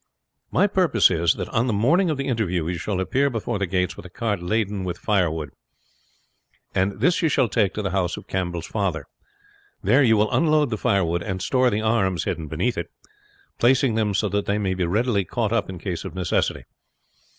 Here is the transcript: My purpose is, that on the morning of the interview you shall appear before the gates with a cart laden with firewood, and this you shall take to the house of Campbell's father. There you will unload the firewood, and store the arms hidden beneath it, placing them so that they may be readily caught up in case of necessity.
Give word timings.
My 0.49 0.65
purpose 0.65 1.11
is, 1.11 1.35
that 1.35 1.47
on 1.49 1.67
the 1.67 1.73
morning 1.73 2.09
of 2.09 2.17
the 2.17 2.27
interview 2.27 2.67
you 2.67 2.79
shall 2.79 2.99
appear 2.99 3.29
before 3.29 3.59
the 3.59 3.67
gates 3.67 3.95
with 3.95 4.03
a 4.03 4.09
cart 4.09 4.41
laden 4.41 4.83
with 4.83 4.97
firewood, 4.97 5.51
and 6.73 6.93
this 7.01 7.21
you 7.21 7.29
shall 7.29 7.47
take 7.47 7.75
to 7.75 7.83
the 7.83 7.91
house 7.91 8.17
of 8.17 8.25
Campbell's 8.25 8.65
father. 8.65 9.05
There 9.83 10.01
you 10.01 10.17
will 10.17 10.31
unload 10.31 10.71
the 10.71 10.77
firewood, 10.79 11.21
and 11.21 11.39
store 11.39 11.69
the 11.69 11.81
arms 11.81 12.23
hidden 12.23 12.47
beneath 12.47 12.79
it, 12.79 12.89
placing 13.59 13.93
them 13.93 14.15
so 14.15 14.27
that 14.29 14.47
they 14.47 14.57
may 14.57 14.73
be 14.73 14.85
readily 14.85 15.23
caught 15.23 15.53
up 15.53 15.69
in 15.69 15.77
case 15.77 16.03
of 16.03 16.15
necessity. 16.15 16.63